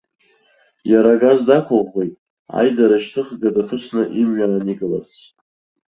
[0.91, 2.13] Иара агаз дақәыӷәӷәеит,
[2.57, 5.13] аидарашьҭыхга даԥысны имҩа ааникыларц.